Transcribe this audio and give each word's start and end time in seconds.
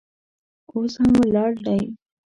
اوس 0.73 0.93
هم 1.01 1.11
ولاړ 1.21 1.51
دی. 1.65 1.81